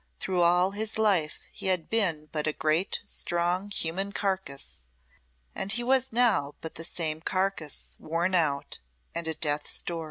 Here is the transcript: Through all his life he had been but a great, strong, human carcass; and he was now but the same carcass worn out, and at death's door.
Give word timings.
Through 0.19 0.41
all 0.41 0.71
his 0.71 0.97
life 0.97 1.41
he 1.51 1.67
had 1.67 1.87
been 1.87 2.25
but 2.31 2.47
a 2.47 2.53
great, 2.53 3.01
strong, 3.05 3.69
human 3.69 4.11
carcass; 4.13 4.79
and 5.53 5.71
he 5.71 5.83
was 5.83 6.11
now 6.11 6.55
but 6.59 6.73
the 6.73 6.83
same 6.83 7.21
carcass 7.21 7.97
worn 7.99 8.33
out, 8.33 8.79
and 9.13 9.27
at 9.27 9.39
death's 9.39 9.83
door. 9.83 9.99